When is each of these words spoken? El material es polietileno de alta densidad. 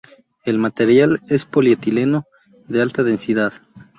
El 0.45 0.57
material 0.57 1.19
es 1.29 1.45
polietileno 1.45 2.25
de 2.67 2.81
alta 2.81 3.03
densidad. 3.03 3.53